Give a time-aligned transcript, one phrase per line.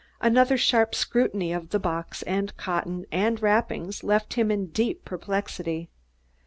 [0.19, 5.91] Another sharp scrutiny of box and cotton and wrappings left him in deep perplexity.